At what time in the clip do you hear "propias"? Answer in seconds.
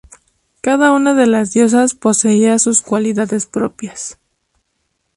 3.45-4.17